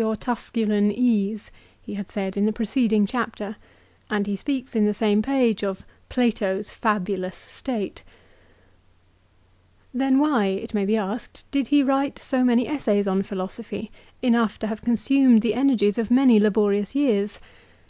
[0.00, 0.86] Z 338 LIFE OF CICERO.
[0.86, 1.50] Tusculau ease"
[1.82, 3.56] he had said in the preceding chapter;
[4.08, 8.02] and he speaks, in the same page, of "Plato's fabulous State."
[9.92, 13.90] Then why, it may be asked, did he write so many essays on philosophy,
[14.22, 17.38] enough to have consumed the energies of many laborious years?